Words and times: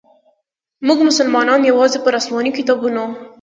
موږ 0.87 0.99
مسلمانانو 1.09 1.69
یوازي 1.71 1.99
پر 2.03 2.13
اسماني 2.19 2.51
کتابونو. 2.57 3.03